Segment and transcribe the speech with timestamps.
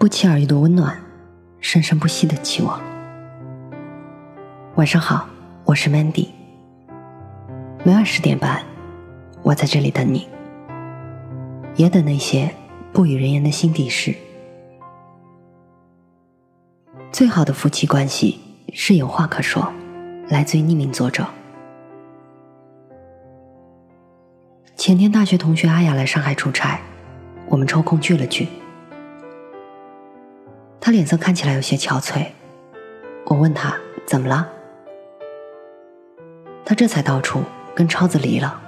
[0.00, 0.98] 不期而遇的温暖，
[1.60, 2.80] 生生不息的期望。
[4.76, 5.28] 晚上好，
[5.66, 6.28] 我是 Mandy。
[7.84, 8.64] 每晚十点半，
[9.42, 10.26] 我在这里等你，
[11.76, 12.50] 也等那些
[12.94, 14.14] 不与人言的心底事。
[17.12, 18.40] 最好的夫妻关系
[18.72, 19.70] 是有话可说。
[20.30, 21.26] 来自于匿名作者。
[24.76, 26.80] 前天大学同学阿雅来上海出差，
[27.48, 28.48] 我们抽空聚了聚。
[30.80, 32.28] 他脸色看起来有些憔悴，
[33.26, 33.76] 我问他
[34.06, 34.48] 怎么了，
[36.64, 37.42] 他这才道出
[37.74, 38.58] 跟超子离了。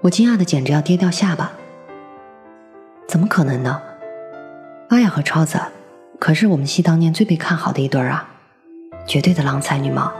[0.00, 1.52] 我惊讶的简直要跌掉下巴，
[3.06, 3.82] 怎么可能呢？
[4.88, 5.60] 阿雅和超子
[6.18, 8.28] 可是我们系当年最被看好的一对儿啊！
[9.06, 10.10] 绝对的郎才女貌。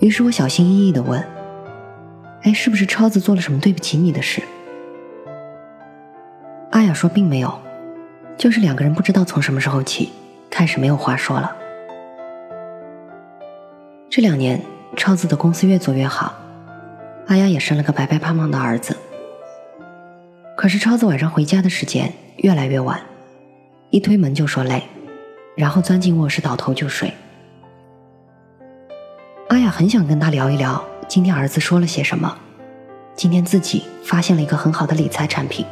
[0.00, 1.26] 于是我小心翼翼的问
[2.44, 4.42] ：“哎，是不是超子做了什么对不起你的事？”
[6.96, 7.56] 说：“并没有，
[8.36, 10.10] 就是两个人不知道从什么时候起
[10.50, 11.54] 开始没有话说了。
[14.10, 14.60] 这两年，
[14.96, 16.34] 超子的公司越做越好，
[17.28, 18.96] 阿雅也生了个白白胖胖的儿子。
[20.56, 22.98] 可是超子晚上回家的时间越来越晚，
[23.90, 24.82] 一推门就说累。”
[25.54, 27.10] 然后钻进卧室，倒头就睡。
[29.48, 32.36] 阿雅很想跟他聊一聊今天儿子说了些什么，
[33.14, 35.64] 今天自己发现了一个很好的理财产品，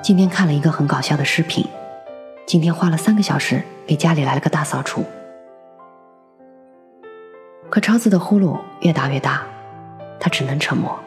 [0.00, 1.66] 今天看了一个很搞笑的视频，
[2.46, 5.04] 今天花了三个小时给家里来了个大扫除。
[7.68, 9.42] 可超子的呼噜越打越大，
[10.20, 10.98] 他只能沉默。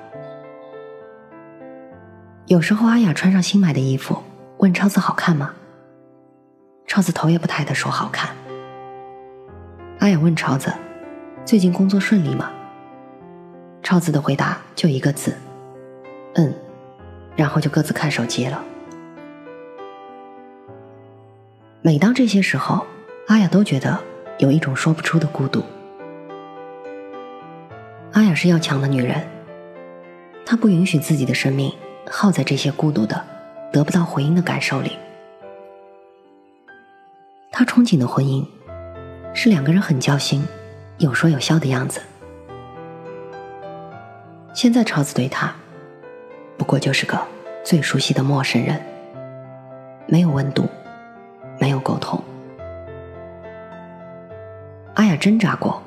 [2.46, 4.22] 有时候阿雅穿上新买的衣服，
[4.58, 5.54] 问超子好看吗？
[6.86, 8.30] 超子头也不抬的说：“好看。”
[10.00, 10.72] 阿雅问超子
[11.46, 12.52] ：“最近工作顺利吗？”
[13.82, 15.34] 超子的回答就一个字
[16.36, 16.54] ：“嗯。”
[17.38, 18.62] 然后就各自看手机了。
[21.84, 22.86] 每当这些时候，
[23.26, 24.00] 阿雅都觉得
[24.38, 25.64] 有一种说不出的孤独。
[28.14, 29.28] 阿雅是要强的女人，
[30.46, 31.74] 她不允许自己的生命
[32.08, 33.20] 耗在这些孤独的、
[33.74, 34.96] 得不到回应的感受里。
[37.52, 38.46] 她憧憬的婚姻，
[39.34, 40.46] 是两个人很交心、
[41.00, 42.00] 有说有笑的样子。
[44.54, 45.52] 现在超子对她，
[46.58, 47.20] 不过就是个
[47.64, 48.80] 最熟悉的陌生人，
[50.06, 50.70] 没有温度，
[51.62, 52.20] 没有沟通。
[54.96, 55.80] 阿雅挣扎过，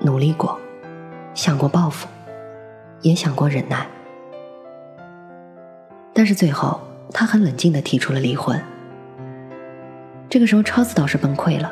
[0.00, 0.58] 努力过，
[1.34, 2.08] 想过报复，
[3.02, 3.86] 也想过忍耐，
[6.14, 6.80] 但是最后，
[7.12, 8.58] 她很冷静的提出了离婚。
[10.30, 11.70] 这个时候，超子倒是崩溃了，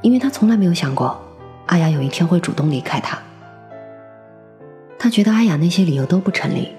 [0.00, 1.20] 因为他从来没有想过
[1.66, 3.18] 阿雅有一天会主动离开他。
[4.98, 6.74] 他觉得阿雅那些理由都不成立，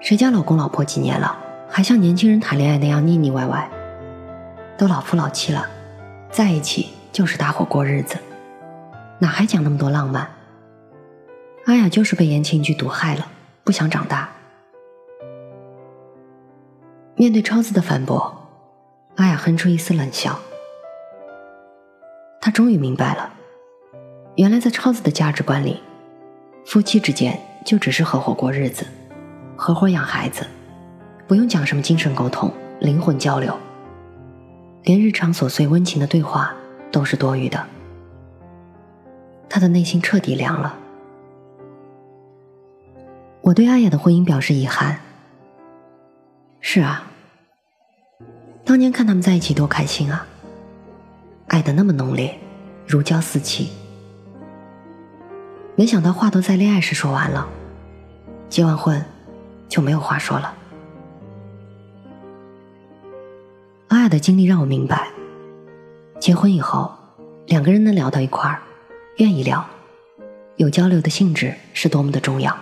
[0.00, 1.34] 谁家老公老婆几年了，
[1.66, 3.70] 还像年轻人谈恋爱那样腻腻歪歪？
[4.76, 5.66] 都老夫老妻了，
[6.30, 8.16] 在一起就是搭伙过日子，
[9.20, 10.28] 哪还讲那么多浪漫？
[11.66, 13.26] 阿雅就是被言情剧毒害了，
[13.62, 14.28] 不想长大。
[17.16, 18.40] 面对超子的反驳。
[19.16, 20.36] 阿雅哼出一丝冷笑，
[22.40, 23.32] 她终于明白了，
[24.34, 25.80] 原来在超子的价值观里，
[26.66, 28.84] 夫妻之间就只是合伙过日子，
[29.56, 30.44] 合伙养孩子，
[31.28, 33.56] 不用讲什么精神沟通、灵魂交流，
[34.84, 36.54] 连日常琐碎温情的对话
[36.92, 37.66] 都是多余的。
[39.48, 40.76] 他的内心彻底凉了。
[43.40, 44.98] 我对阿雅的婚姻表示遗憾。
[46.60, 47.10] 是啊。
[48.62, 50.26] 当年看他们在一起多开心啊，
[51.48, 52.38] 爱的那么浓烈，
[52.86, 53.70] 如胶似漆。
[55.76, 57.48] 没想到话都在恋爱时说完了，
[58.48, 59.02] 结完婚
[59.68, 60.54] 就没有话说了。
[64.04, 65.08] 阿雅的经历让我明白，
[66.20, 66.92] 结婚以后
[67.46, 68.60] 两个人能聊到一块儿，
[69.16, 69.64] 愿意聊，
[70.56, 72.54] 有交流的性质是多么的重要。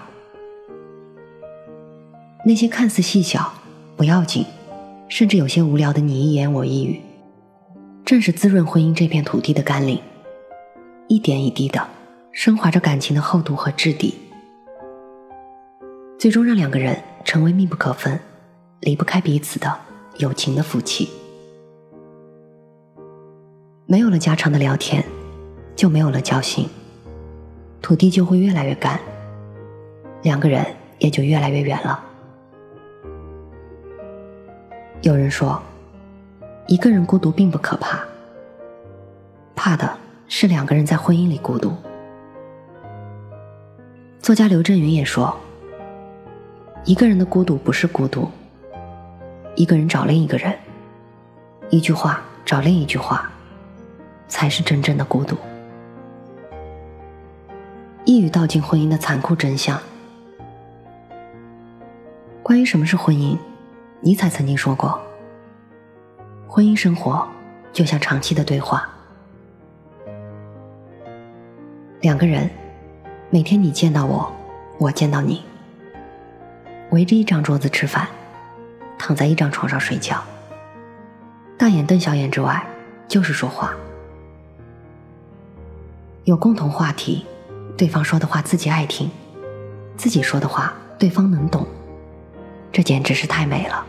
[2.46, 3.52] 那些看似细小
[3.96, 4.46] 不要紧。
[5.08, 7.00] 甚至有些无聊的你一言我一语，
[8.04, 10.00] 正是滋润婚姻这片土地的甘霖，
[11.08, 11.86] 一点一滴的
[12.30, 14.14] 升华着感情的厚度和质地，
[16.18, 18.18] 最终让两个人成为密不可分、
[18.80, 19.76] 离不开彼此的
[20.18, 21.10] 有情的夫妻。
[23.86, 25.04] 没有了家常的聊天，
[25.74, 26.68] 就没有了交心，
[27.82, 28.98] 土地就会越来越干，
[30.22, 30.64] 两个人
[30.98, 32.02] 也就越来越远了。
[35.02, 35.60] 有人说，
[36.68, 37.98] 一个人孤独并不可怕，
[39.56, 41.74] 怕的是两个人在婚姻里孤独。
[44.20, 45.36] 作家刘震云也说，
[46.84, 48.30] 一个人的孤独不是孤独，
[49.56, 50.56] 一个人找另一个人，
[51.68, 53.28] 一句话找另一句话，
[54.32, 55.36] 才是真正的孤独。
[58.06, 59.78] 一语道尽婚姻的残酷真相。
[62.42, 63.36] 关于什么是婚姻，
[64.00, 64.98] 尼采曾经说过
[66.48, 67.28] ：“婚姻生活
[67.74, 68.88] 就像长期的对话，
[72.00, 72.48] 两个人
[73.28, 74.32] 每天你见到我，
[74.78, 75.44] 我见到你，
[76.90, 78.08] 围着一张桌子吃饭，
[78.98, 80.24] 躺在一张床上睡觉，
[81.58, 82.66] 大眼瞪小眼之外，
[83.06, 83.74] 就是说话，
[86.24, 87.26] 有共同话题，
[87.76, 89.10] 对方说的话自己爱听，
[89.96, 91.66] 自己说的话对方能懂。”
[92.70, 93.84] 这简直是太美了。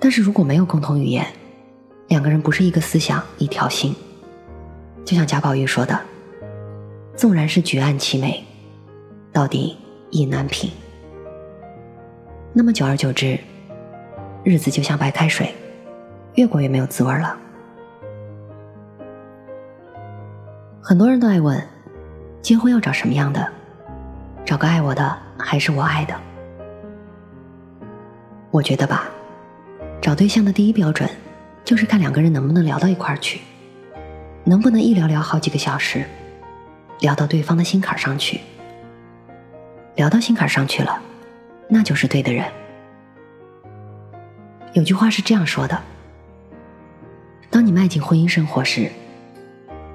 [0.00, 1.26] 但是如果没有共同语言，
[2.08, 3.94] 两个人不是一个思想一条心，
[5.04, 6.00] 就像贾宝玉说的
[7.14, 8.42] ：“纵然是举案齐眉，
[9.30, 9.76] 到底
[10.10, 10.70] 意难平。”
[12.54, 13.38] 那么久而久之，
[14.42, 15.54] 日子就像白开水，
[16.34, 17.38] 越过越没有滋味了。
[20.86, 21.66] 很多人都爱问：
[22.42, 23.50] 结婚要找什么样的？
[24.44, 25.18] 找个爱我的。
[25.38, 26.14] 还是我爱的。
[28.50, 29.08] 我觉得吧，
[30.00, 31.08] 找对象的第一标准，
[31.64, 33.40] 就是看两个人能不能聊到一块儿去，
[34.44, 36.04] 能不能一聊聊好几个小时，
[37.00, 38.40] 聊到对方的心坎上去。
[39.96, 41.00] 聊到心坎上去了，
[41.66, 42.44] 那就是对的人。
[44.74, 45.80] 有句话是这样说的：
[47.50, 48.90] 当你迈进婚姻生活时，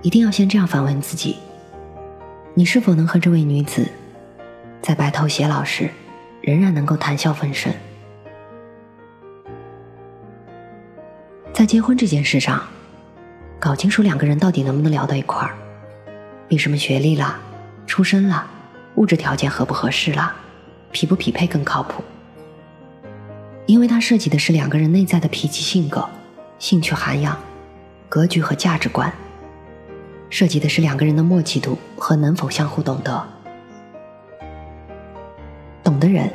[0.01, 1.35] 一定要先这样反问自己：
[2.53, 3.85] 你是否能和这位女子？
[4.81, 5.89] 在白头偕老时，
[6.41, 7.73] 仍然能够谈笑风生。
[11.51, 12.63] 在结婚这件事上，
[13.59, 15.53] 搞清楚两个人到底能不能聊到一块儿，
[16.47, 17.37] 比什么学历啦、
[17.85, 18.47] 出身啦、
[18.95, 20.33] 物质条件合不合适啦、
[20.93, 22.01] 匹不匹配更靠谱。
[23.65, 26.07] 因为它涉及的是两个人内在的脾气、性格、
[26.57, 27.37] 兴趣涵养、
[28.07, 29.13] 格局和价值观，
[30.29, 33.27] 涉及的是两个人的默契度和能否相互懂得。
[35.83, 36.31] 懂的人，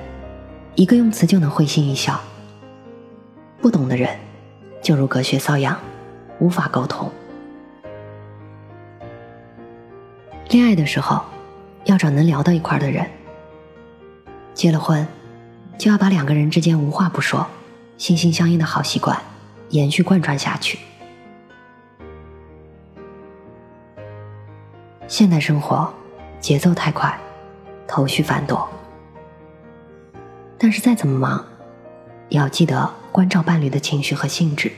[0.74, 2.14] 一个用词就能会心一笑；
[3.60, 4.10] 不懂的人，
[4.82, 5.78] 就如隔靴搔痒，
[6.40, 7.10] 无法沟通。
[10.50, 11.22] 恋爱的时候，
[11.84, 13.06] 要找能聊到一块的人；
[14.54, 15.06] 结了婚，
[15.78, 17.46] 就要把两个人之间无话不说、
[17.96, 19.16] 心心相印的好习惯
[19.70, 20.78] 延续贯穿下去。
[25.06, 25.92] 现代生活
[26.40, 27.18] 节奏太快，
[27.86, 28.66] 头绪繁多。
[30.56, 31.44] 但是再怎么忙，
[32.30, 34.72] 也要记得关照伴侣的情绪和性质。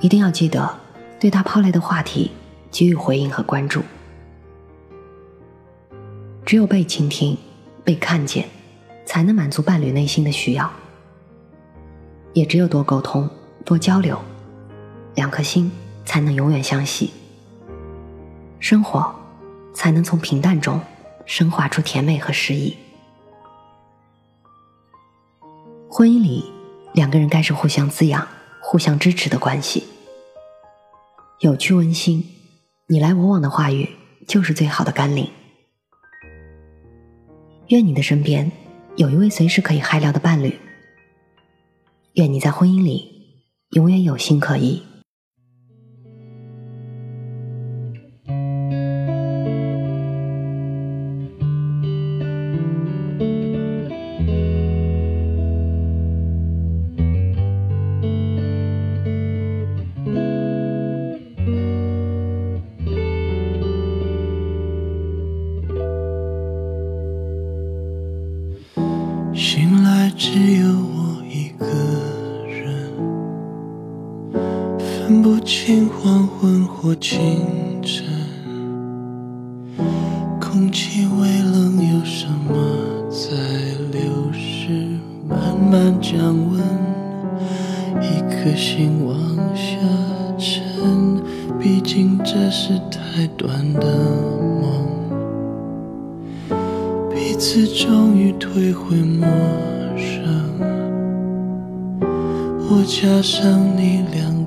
[0.00, 0.72] 一定要记得
[1.20, 2.30] 对他抛来的话题
[2.70, 3.82] 给予回应和关注。
[6.46, 7.36] 只有被倾听、
[7.82, 8.48] 被看见，
[9.04, 10.70] 才能满足伴侣内心的需要。
[12.32, 13.28] 也只有多沟通、
[13.64, 14.18] 多交流，
[15.16, 15.70] 两颗心
[16.04, 17.12] 才能永远相系，
[18.62, 19.12] 生活
[19.74, 20.80] 才能从平淡中
[21.26, 22.76] 升华出甜美和诗意。
[25.90, 26.44] 婚姻里，
[26.94, 28.24] 两个人该是互相滋养、
[28.60, 29.82] 互相支持的关系，
[31.40, 32.24] 有趣温馨，
[32.86, 33.96] 你来我往的话语
[34.28, 35.28] 就是最好的甘霖。
[37.66, 38.52] 愿你的身边
[38.94, 40.56] 有一位随时可以嗨聊的伴侣，
[42.12, 44.84] 愿你在婚姻里永远有心可依。
[77.22, 78.04] 清晨，
[80.40, 82.52] 空气微冷，有什么
[83.08, 83.30] 在
[83.92, 84.98] 流失？
[85.28, 86.18] 慢慢降
[86.50, 86.60] 温，
[88.02, 89.16] 一颗心往
[89.54, 89.76] 下
[90.36, 91.22] 沉。
[91.60, 93.86] 毕竟这是太短的
[94.60, 94.88] 梦，
[97.08, 99.28] 彼此终于退回陌
[99.96, 100.50] 生。
[102.68, 104.41] 我加上你两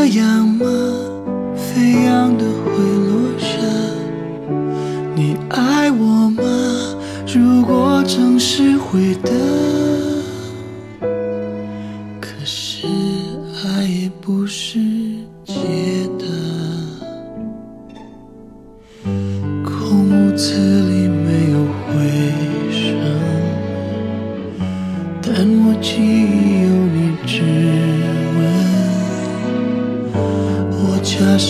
[0.00, 0.64] 这样吗？
[1.56, 2.70] 飞扬的会
[3.08, 3.58] 落下。
[5.16, 6.44] 你爱我吗？
[7.26, 9.77] 如果城市会等。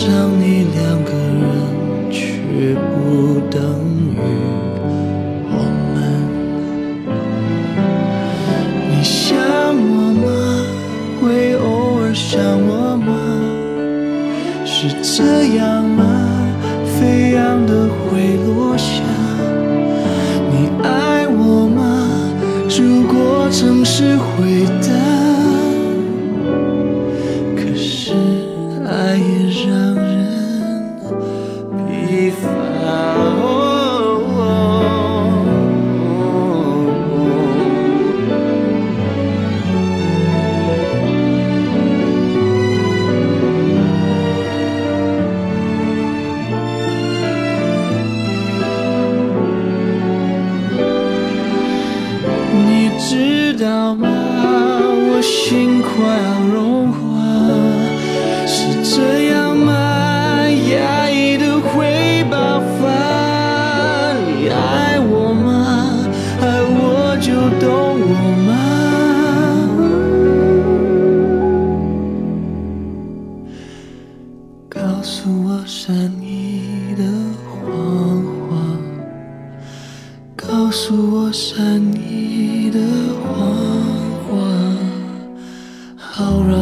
[0.09, 1.18] 上你两个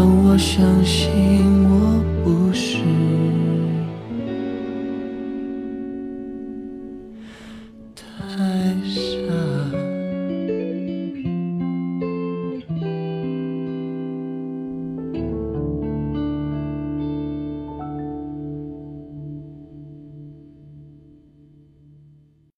[0.08, 1.97] 我相信我